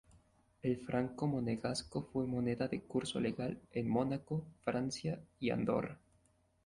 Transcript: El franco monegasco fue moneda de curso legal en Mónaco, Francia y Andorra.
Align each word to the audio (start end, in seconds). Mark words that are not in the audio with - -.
El 0.63 0.77
franco 0.77 1.27
monegasco 1.27 2.09
fue 2.11 2.25
moneda 2.25 2.67
de 2.67 2.81
curso 2.81 3.19
legal 3.19 3.59
en 3.71 3.87
Mónaco, 3.87 4.43
Francia 4.63 5.19
y 5.39 5.51
Andorra. 5.51 5.99